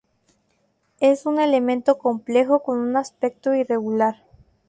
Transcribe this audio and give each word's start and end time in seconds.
Es 0.99 1.27
un 1.27 1.39
elemento 1.39 1.99
complejo, 1.99 2.63
con 2.63 2.79
un 2.79 2.97
aspecto 2.97 3.53
irregular. 3.53 4.15